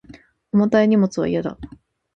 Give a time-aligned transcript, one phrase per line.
[0.51, 1.59] 重たい荷物は嫌だ